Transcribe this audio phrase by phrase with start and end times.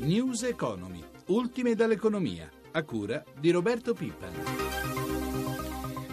[0.00, 4.28] News Economy, ultime dall'economia, a cura di Roberto Pippa.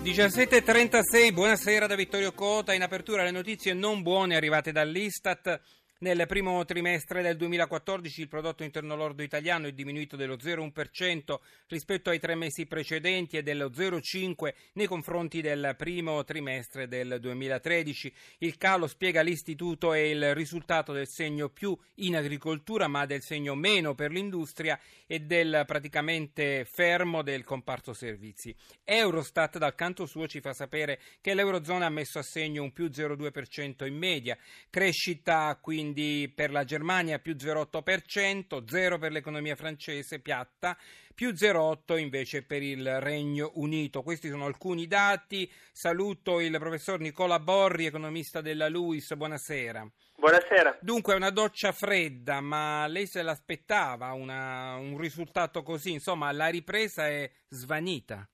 [0.02, 2.74] 17.36, buonasera da Vittorio Cota.
[2.74, 5.60] In apertura le notizie non buone arrivate dall'Istat.
[6.04, 12.10] Nel primo trimestre del 2014 il prodotto interno lordo italiano è diminuito dello 0,1% rispetto
[12.10, 18.14] ai tre mesi precedenti e dello 0,5% nei confronti del primo trimestre del 2013.
[18.40, 23.56] Il calo, spiega l'Istituto, è il risultato del segno più in agricoltura ma del segno
[23.56, 28.54] meno per l'industria e del praticamente fermo del comparto servizi.
[28.84, 32.88] Eurostat dal canto suo ci fa sapere che l'Eurozona ha messo a segno un più
[32.88, 34.38] 0,2% in media,
[34.70, 40.76] crescita quindi quindi per la Germania più 0,8%, 0 per l'economia francese piatta,
[41.14, 44.02] più 0,8 invece per il Regno Unito.
[44.02, 45.50] Questi sono alcuni dati.
[45.72, 49.14] Saluto il professor Nicola Borri, economista della LUIS.
[49.14, 49.88] Buonasera.
[50.16, 50.80] Buonasera.
[50.82, 55.92] Dunque, una doccia fredda, ma lei se l'aspettava una, un risultato così?
[55.92, 58.28] Insomma, la ripresa è svanita.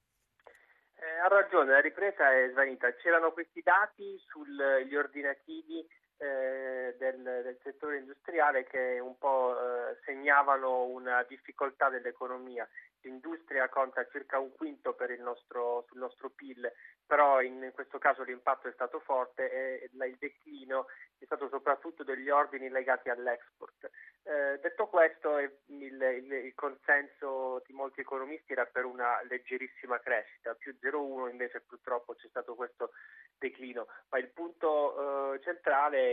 [0.95, 2.93] Eh, ha ragione, la ripresa è svanita.
[2.95, 5.85] C'erano questi dati sugli ordinativi
[6.19, 12.67] eh, del, del, settore industriale che un po' eh, segnavano una difficoltà dell'economia.
[13.01, 16.69] L'industria conta circa un quinto nostro, sul nostro PIL,
[17.05, 22.03] però in, in, questo caso l'impatto è stato forte e il declino è stato soprattutto
[22.03, 23.89] degli ordini legati all'export.
[24.23, 30.53] Eh, detto questo, il, il, il, consenso di molti economisti era per una leggerissima crescita,
[30.55, 32.91] più 0,1 invece purtroppo c'è stato questo
[33.37, 36.08] declino, ma il punto eh, centrale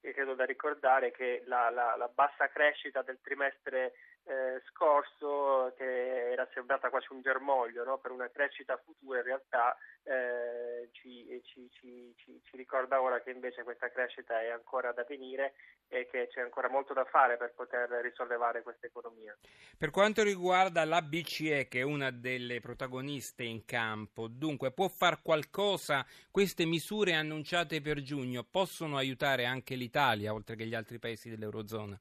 [0.00, 3.92] è credo da ricordare che la, la, la bassa crescita del trimestre
[4.24, 7.98] eh, scorso che era sembrata quasi un germoglio no?
[7.98, 13.62] per una crescita futura in realtà eh, ci, ci, ci, ci, ricorda ora che invece
[13.62, 15.54] questa crescita è ancora da venire
[15.88, 19.36] e che c'è ancora molto da fare per poter risollevare questa economia.
[19.76, 25.20] Per quanto riguarda la BCE che è una delle protagoniste in campo, dunque può far
[25.22, 26.04] qualcosa?
[26.30, 31.98] Queste misure annunciate per giugno possono aiutare anche l'Italia oltre che gli altri paesi dell'Eurozona?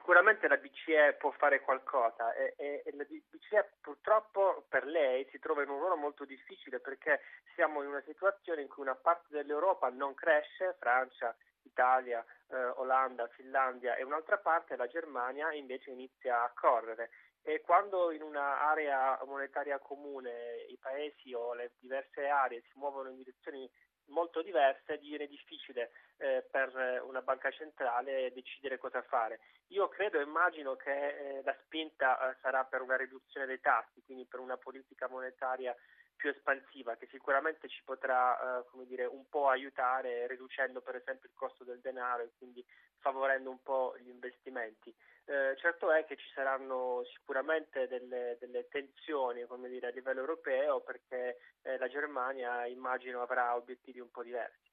[0.00, 5.38] Sicuramente la BCE può fare qualcosa e, e, e, la BCE purtroppo per lei si
[5.38, 7.20] trova in un ruolo molto difficile perché
[7.54, 13.28] siamo in una situazione in cui una parte dell'Europa non cresce, Francia, Italia, eh, Olanda,
[13.28, 17.10] Finlandia e un'altra parte, la Germania, invece inizia a correre.
[17.42, 23.16] E quando in un'area monetaria comune i paesi o le diverse aree si muovono in
[23.16, 23.70] direzioni
[24.06, 29.40] molto diverse diviene difficile eh, per una banca centrale decidere cosa fare.
[29.68, 30.90] Io credo e immagino che
[31.38, 35.74] eh, la spinta eh, sarà per una riduzione dei tassi, quindi per una politica monetaria
[36.20, 41.34] più espansiva che sicuramente ci potrà eh, dire, un po' aiutare riducendo per esempio il
[41.34, 42.64] costo del denaro e quindi
[42.98, 44.94] favorendo un po' gli investimenti.
[45.24, 51.38] Eh, certo è che ci saranno sicuramente delle, delle tensioni dire, a livello europeo perché
[51.62, 54.69] eh, la Germania immagino avrà obiettivi un po' diversi.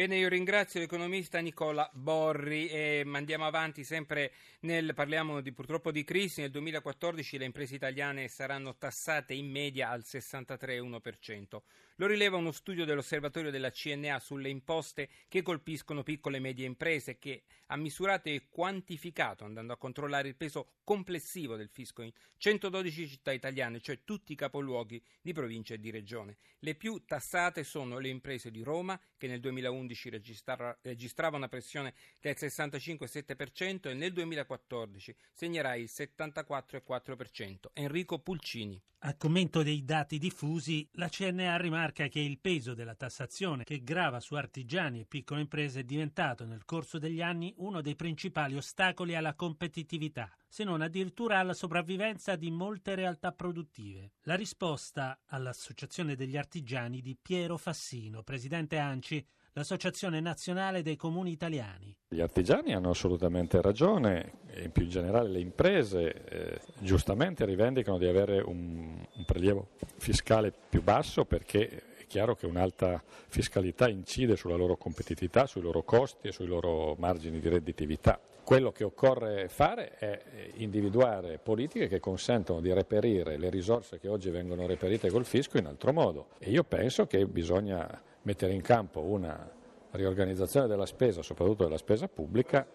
[0.00, 6.04] Bene, io ringrazio l'economista Nicola Borri e andiamo avanti sempre nel, parliamo di, purtroppo di
[6.04, 11.60] crisi, nel 2014 le imprese italiane saranno tassate in media al 63,1%.
[12.00, 17.18] Lo rileva uno studio dell'osservatorio della CNA sulle imposte che colpiscono piccole e medie imprese
[17.18, 23.06] che ha misurato e quantificato andando a controllare il peso complessivo del fisco in 112
[23.06, 26.38] città italiane, cioè tutti i capoluoghi di provincia e di regione.
[26.60, 31.48] Le più tassate sono le imprese di Roma che nel 2011 2011 registra, registrava una
[31.48, 37.70] pressione del 65,7% e nel 2014 segnerà il 74,4%.
[37.74, 38.80] Enrico Pulcini.
[39.02, 41.56] A commento dei dati diffusi, la CNA
[41.90, 46.44] rimarca che il peso della tassazione che grava su artigiani e piccole imprese è diventato
[46.44, 52.34] nel corso degli anni uno dei principali ostacoli alla competitività se non addirittura alla sopravvivenza
[52.34, 54.14] di molte realtà produttive.
[54.22, 61.96] La risposta all'Associazione degli Artigiani di Piero Fassino, presidente ANCI, l'Associazione Nazionale dei Comuni Italiani.
[62.08, 67.98] Gli artigiani hanno assolutamente ragione e in più in generale le imprese eh, giustamente rivendicano
[67.98, 69.68] di avere un, un prelievo
[69.98, 75.84] fiscale più basso perché è chiaro che un'alta fiscalità incide sulla loro competitività, sui loro
[75.84, 78.20] costi e sui loro margini di redditività.
[78.50, 80.20] Quello che occorre fare è
[80.54, 85.66] individuare politiche che consentono di reperire le risorse che oggi vengono reperite col fisco in
[85.66, 86.30] altro modo.
[86.40, 89.48] E io penso che bisogna mettere in campo una
[89.92, 92.66] riorganizzazione della spesa, soprattutto della spesa pubblica,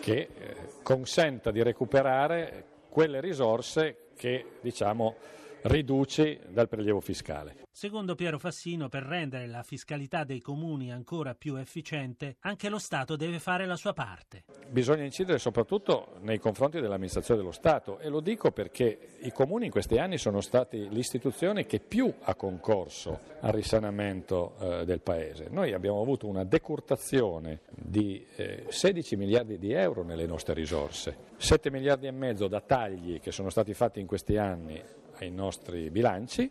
[0.00, 5.14] che eh, consenta di recuperare quelle risorse che diciamo,
[5.62, 7.56] riduci dal prelievo fiscale.
[7.70, 13.16] Secondo Piero Fassino, per rendere la fiscalità dei comuni ancora più efficiente, anche lo Stato
[13.16, 14.44] deve fare la sua parte.
[14.68, 19.70] Bisogna incidere soprattutto nei confronti dell'amministrazione dello Stato e lo dico perché i comuni in
[19.70, 25.48] questi anni sono stati l'istituzione che più ha concorso al risanamento eh, del Paese.
[25.50, 31.70] Noi abbiamo avuto una decurtazione di eh, 16 miliardi di euro nelle nostre risorse, 7
[31.70, 36.50] miliardi e mezzo da tagli che sono stati fatti in questi anni ai nostri bilanci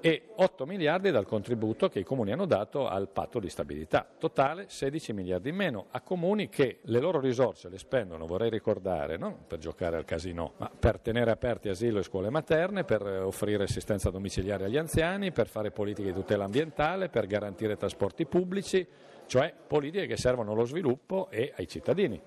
[0.00, 4.06] e 8 miliardi dal contributo che i comuni hanno dato al patto di stabilità.
[4.18, 9.16] Totale 16 miliardi in meno a comuni che le loro risorse le spendono, vorrei ricordare,
[9.16, 13.64] non per giocare al casino, ma per tenere aperti asilo e scuole materne, per offrire
[13.64, 18.86] assistenza domiciliare agli anziani, per fare politiche di tutela ambientale, per garantire trasporti pubblici,
[19.24, 22.20] cioè politiche che servono allo sviluppo e ai cittadini.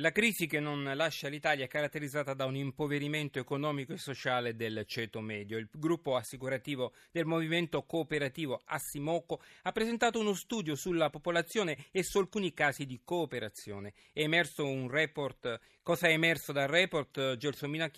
[0.00, 4.84] La crisi che non lascia l'Italia è caratterizzata da un impoverimento economico e sociale del
[4.86, 5.58] ceto medio.
[5.58, 12.18] Il gruppo assicurativo del movimento cooperativo Assimoco ha presentato uno studio sulla popolazione e su
[12.18, 13.92] alcuni casi di cooperazione.
[14.12, 15.58] È emerso un report.
[15.82, 17.36] Cosa è emerso dal report?
[17.36, 17.90] Gelsomina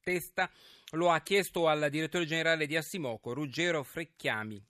[0.00, 0.48] Testa
[0.92, 4.64] lo ha chiesto al direttore generale di Assimoco, Ruggero Frecchiami.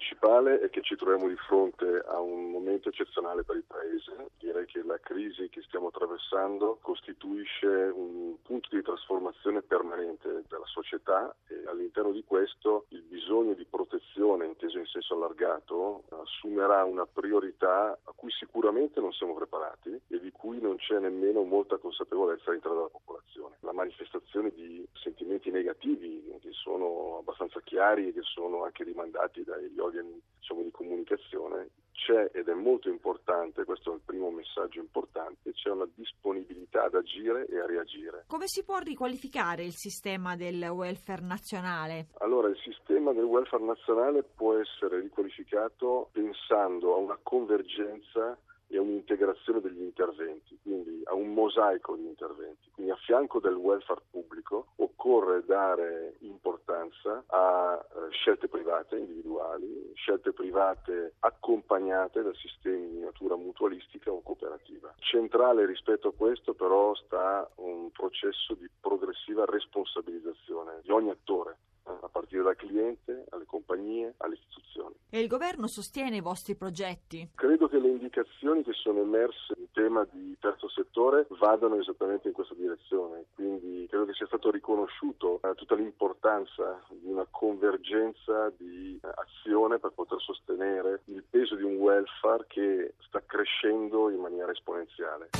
[0.00, 4.30] Principale è che ci troviamo di fronte a un momento eccezionale per il Paese.
[4.38, 11.36] Direi che la crisi che stiamo attraversando costituisce un punto di trasformazione permanente della società
[11.48, 17.98] e all'interno di questo il bisogno di protezione, inteso in senso allargato, assumerà una priorità
[18.02, 22.78] a cui sicuramente non siamo preparati e di cui non c'è nemmeno molta consapevolezza all'interno
[22.78, 23.56] della popolazione.
[23.60, 29.78] La manifestazione di sentimenti negativi che sono abbastanza chiari e che sono anche rimandati dagli
[29.90, 35.52] organi diciamo, di comunicazione c'è ed è molto importante, questo è il primo messaggio importante,
[35.52, 38.24] c'è una disponibilità ad agire e a reagire.
[38.26, 42.06] Come si può riqualificare il sistema del welfare nazionale?
[42.20, 48.38] Allora, il sistema del welfare nazionale può essere riqualificato pensando a una convergenza
[48.72, 52.70] e a un'integrazione degli interventi, quindi a un mosaico di interventi.
[52.70, 54.68] Quindi a fianco del welfare pubblico
[55.10, 63.34] occorre dare importanza a eh, scelte private individuali, scelte private accompagnate da sistemi di natura
[63.36, 64.94] mutualistica o cooperativa.
[64.98, 72.08] Centrale rispetto a questo però sta un processo di progressiva responsabilizzazione di ogni attore a
[72.08, 74.94] partire dal cliente, alle compagnie, alle istituzioni.
[75.10, 77.30] E il governo sostiene i vostri progetti?
[77.34, 82.34] Credo che le indicazioni che sono emerse in tema di terzo settore vadano esattamente in
[82.34, 89.00] questa direzione, quindi credo che sia stato riconosciuto eh, tutta l'importanza di una convergenza di
[89.02, 94.52] eh, azione per poter sostenere il peso di un welfare che sta crescendo in maniera
[94.52, 95.30] esponenziale.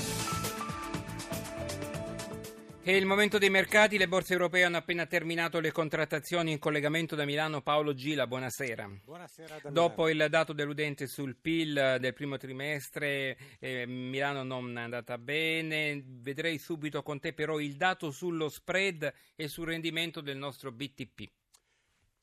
[2.82, 7.14] È il momento dei mercati, le borse europee hanno appena terminato le contrattazioni in collegamento
[7.14, 7.60] da Milano.
[7.60, 8.90] Paolo Gila, buonasera.
[9.04, 15.18] Buonasera Dopo il dato deludente sul PIL del primo trimestre, eh, Milano non è andata
[15.18, 16.02] bene.
[16.06, 21.39] Vedrei subito con te però il dato sullo spread e sul rendimento del nostro BTP.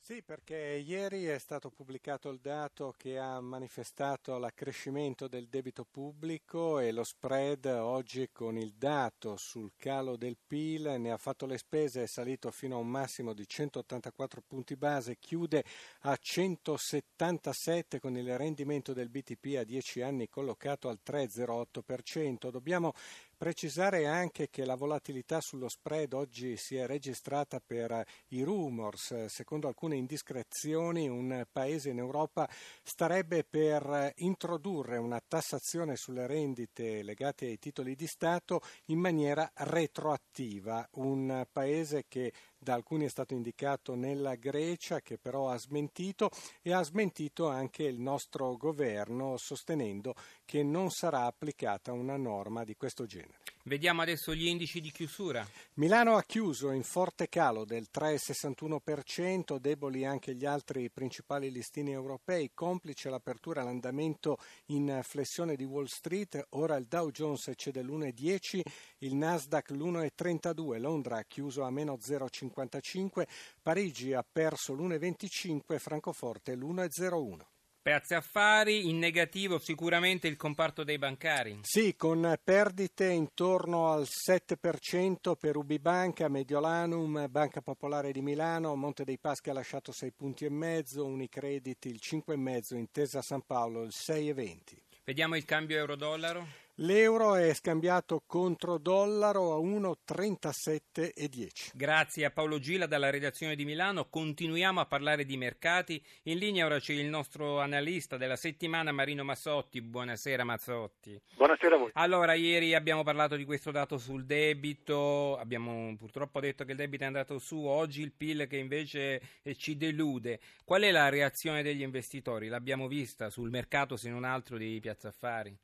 [0.07, 6.79] Sì, perché ieri è stato pubblicato il dato che ha manifestato l'accrescimento del debito pubblico
[6.79, 11.57] e lo spread oggi con il dato sul calo del PIL ne ha fatto le
[11.57, 15.65] spese, è salito fino a un massimo di 184 punti base, chiude
[16.03, 22.49] a 177 con il rendimento del BTP a 10 anni collocato al 3,08%.
[22.49, 22.93] Dobbiamo
[23.37, 29.25] Precisare anche che la volatilità sullo spread oggi si è registrata per i rumors.
[29.25, 32.49] Secondo alcune indiscrezioni un paese in Europa
[32.81, 40.89] starebbe per introdurre una tassazione sulle rendite legate ai titoli di Stato in maniera retroattiva.
[40.93, 46.29] Un paese che da alcuni è stato indicato nella Grecia che però ha smentito
[46.61, 52.75] e ha smentito anche il nostro governo sostenendo che non sarà applicata una norma di
[52.75, 53.56] questo genere.
[53.67, 55.45] Vediamo adesso gli indici di chiusura.
[55.73, 62.51] Milano ha chiuso in forte calo del 3,61%, deboli anche gli altri principali listini europei,
[62.53, 68.61] complice l'apertura e l'andamento in flessione di Wall Street, ora il Dow Jones cede l'1,10,
[68.99, 73.27] il Nasdaq l'1,32, Londra ha chiuso a meno 0,55,
[73.61, 77.56] Parigi ha perso l'1,25, Francoforte l'1,01.
[77.87, 81.59] Piazze affari, in negativo sicuramente il comparto dei bancari.
[81.61, 89.17] Sì, con perdite intorno al 7% per Ubibanca, Mediolanum, Banca Popolare di Milano, Monte dei
[89.17, 94.57] Paschi ha lasciato 6 punti e mezzo, Unicredit il 5,5, Intesa San Paolo il 6,20.
[95.05, 96.66] Vediamo il cambio euro-dollaro.
[96.81, 101.71] L'euro è scambiato contro dollaro a 1,37,10.
[101.73, 104.09] Grazie a Paolo Gila dalla redazione di Milano.
[104.09, 105.99] Continuiamo a parlare di mercati.
[106.25, 109.81] In linea ora c'è il nostro analista della settimana Marino Mazzotti.
[109.81, 111.19] Buonasera Mazzotti.
[111.35, 111.89] Buonasera a voi.
[111.93, 117.05] Allora, ieri abbiamo parlato di questo dato sul debito, abbiamo purtroppo detto che il debito
[117.05, 120.39] è andato su, oggi il PIL che invece eh, ci delude.
[120.63, 122.49] Qual è la reazione degli investitori?
[122.49, 125.57] L'abbiamo vista sul mercato se non altro di Piazza Affari?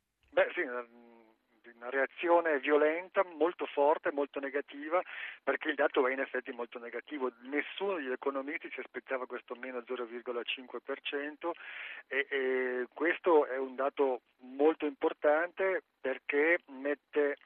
[0.64, 5.02] Una reazione violenta, molto forte, molto negativa,
[5.42, 7.30] perché il dato è in effetti molto negativo.
[7.42, 11.50] Nessuno degli economisti si aspettava questo meno 0,5%
[12.06, 17.36] e, e questo è un dato molto importante perché mette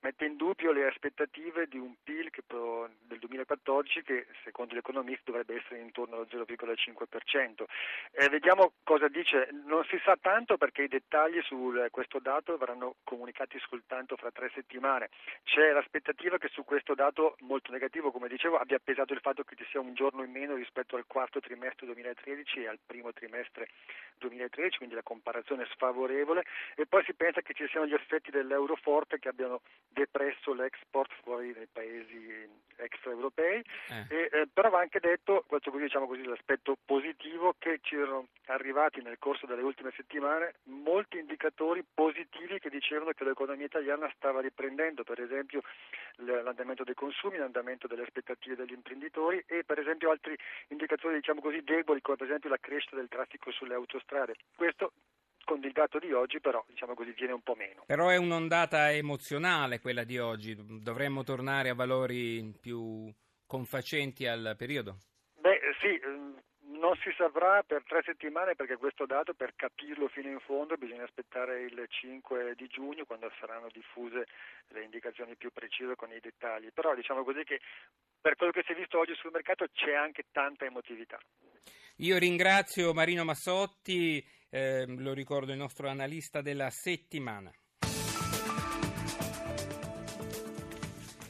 [0.00, 5.22] mette in dubbio le aspettative di un PIL che, del 2014 che secondo gli economisti
[5.24, 7.64] dovrebbe essere intorno allo 0,5%.
[8.12, 12.96] Eh, vediamo cosa dice, non si sa tanto perché i dettagli su questo dato verranno
[13.04, 15.10] comunicati soltanto fra tre settimane.
[15.44, 19.56] C'è l'aspettativa che su questo dato molto negativo, come dicevo, abbia pesato il fatto che
[19.56, 23.68] ci sia un giorno in meno rispetto al quarto trimestre 2013 e al primo trimestre
[24.18, 26.44] 2013, quindi la comparazione sfavorevole
[26.76, 31.10] e poi si pensa che ci siano gli effetti dell'euro forte che abbiano depresso l'export
[31.22, 34.06] fuori dai paesi extraeuropei, eh.
[34.08, 38.28] E, eh, però va anche detto, questo così, diciamo così, l'aspetto positivo, che ci erano
[38.46, 44.40] arrivati nel corso delle ultime settimane molti indicatori positivi che dicevano che l'economia italiana stava
[44.40, 45.62] riprendendo, per esempio
[46.16, 50.36] l'andamento dei consumi, l'andamento delle aspettative degli imprenditori e per esempio altri
[50.68, 54.34] indicatori diciamo così deboli come per esempio la crescita del traffico sulle autostrade.
[54.54, 54.92] Questo
[55.44, 57.84] con il dato di oggi però diciamo così viene un po' meno.
[57.86, 63.12] Però è un'ondata emozionale quella di oggi, dovremmo tornare a valori più
[63.46, 64.98] confacenti al periodo?
[65.40, 66.40] Beh sì, ehm,
[66.80, 71.04] non si saprà per tre settimane perché questo dato per capirlo fino in fondo bisogna
[71.04, 74.26] aspettare il 5 di giugno quando saranno diffuse
[74.68, 77.60] le indicazioni più precise con i dettagli, però diciamo così che
[78.20, 81.18] per quello che si è visto oggi sul mercato c'è anche tanta emotività.
[81.96, 87.50] Io ringrazio Marino Massotti eh, lo ricordo il nostro analista della settimana.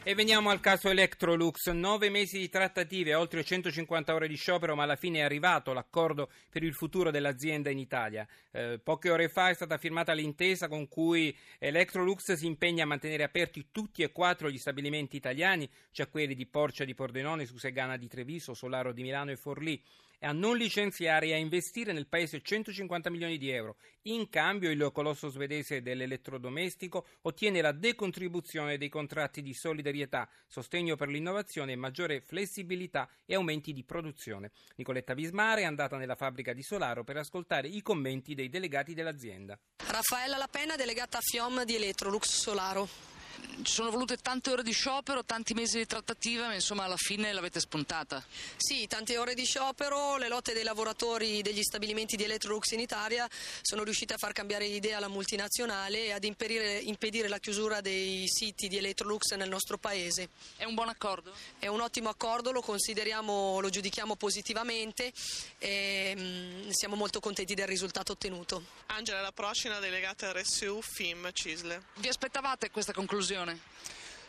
[0.02, 4.84] E veniamo al caso Electrolux, nove mesi di trattative, oltre 150 ore di sciopero, ma
[4.84, 8.26] alla fine è arrivato l'accordo per il futuro dell'azienda in Italia.
[8.50, 13.24] Eh, poche ore fa è stata firmata l'intesa con cui Electrolux si impegna a mantenere
[13.24, 18.08] aperti tutti e quattro gli stabilimenti italiani, cioè quelli di Porcia di Pordenone, Susegana di
[18.08, 19.80] Treviso, Solaro di Milano e Forlì
[20.20, 23.76] a non licenziare e a investire nel paese 150 milioni di euro.
[24.02, 31.08] In cambio il colosso svedese dell'elettrodomestico ottiene la decontribuzione dei contratti di solidarietà, sostegno per
[31.08, 34.50] l'innovazione, maggiore flessibilità e aumenti di produzione.
[34.76, 39.58] Nicoletta Vismare è andata nella fabbrica di Solaro per ascoltare i commenti dei delegati dell'azienda.
[39.76, 43.18] Raffaella Lapenna, delegata a FIOM di Electrolux Solaro
[43.62, 47.32] ci sono volute tante ore di sciopero, tanti mesi di trattativa, ma insomma alla fine
[47.32, 48.22] l'avete spuntata.
[48.56, 53.28] Sì, tante ore di sciopero, le lotte dei lavoratori degli stabilimenti di Electrolux in Italia
[53.60, 58.24] sono riuscite a far cambiare idea alla multinazionale e ad impedire, impedire la chiusura dei
[58.26, 60.30] siti di Electrolux nel nostro paese.
[60.56, 61.32] È un buon accordo?
[61.58, 65.12] È un ottimo accordo, lo consideriamo, lo giudichiamo positivamente
[65.58, 68.64] e mh, mm, siamo molto contenti del risultato ottenuto.
[68.86, 71.82] Angela La Procina, delegata RSU FIM Cisle.
[71.96, 73.29] Vi aspettavate questa conclusione?
[73.30, 73.58] conclusione.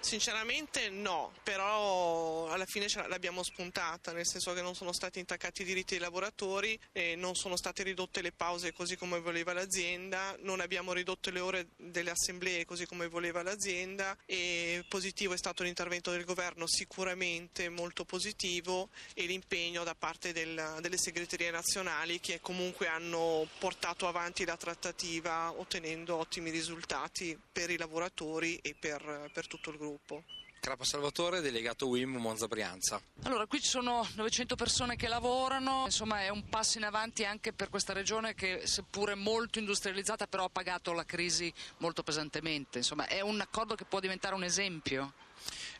[0.01, 5.65] Sinceramente no, però alla fine l'abbiamo spuntata, nel senso che non sono stati intaccati i
[5.65, 6.77] diritti dei lavoratori,
[7.17, 11.67] non sono state ridotte le pause così come voleva l'azienda, non abbiamo ridotto le ore
[11.77, 18.03] delle assemblee così come voleva l'azienda e positivo è stato l'intervento del governo sicuramente molto
[18.03, 24.57] positivo e l'impegno da parte del, delle segreterie nazionali che comunque hanno portato avanti la
[24.57, 30.23] trattativa ottenendo ottimi risultati per i lavoratori e per, per tutto il gruppo gruppo.
[30.61, 33.01] Crapa Salvatore, delegato WIM Monza Brianza.
[33.23, 37.51] Allora, qui ci sono 900 persone che lavorano, insomma è un passo in avanti anche
[37.51, 43.07] per questa regione che seppure molto industrializzata però ha pagato la crisi molto pesantemente, insomma
[43.07, 45.13] è un accordo che può diventare un esempio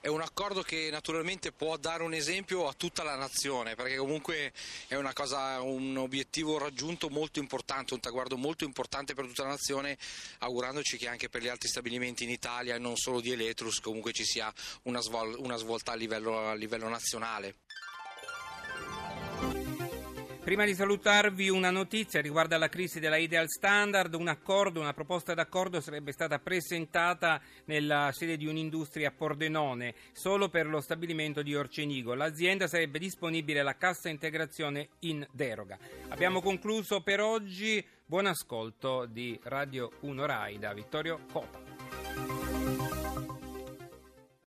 [0.01, 4.51] è un accordo che naturalmente può dare un esempio a tutta la nazione, perché comunque
[4.88, 9.98] è cosa, un obiettivo raggiunto molto importante, un traguardo molto importante per tutta la nazione,
[10.39, 14.12] augurandoci che anche per gli altri stabilimenti in Italia e non solo di Eletrus comunque
[14.12, 14.51] ci sia
[14.84, 17.55] una, svol- una svolta a livello, a livello nazionale.
[20.43, 25.36] Prima di salutarvi una notizia riguardo alla crisi della Ideal Standard, un accordo, una proposta
[25.36, 31.53] d'accordo sarebbe stata presentata nella sede di un'industria a Pordenone solo per lo stabilimento di
[31.53, 32.15] Orcenigo.
[32.15, 35.77] L'azienda sarebbe disponibile alla cassa integrazione in deroga.
[36.07, 41.70] Abbiamo concluso per oggi, buon ascolto di Radio 1 Rai da Vittorio Cota.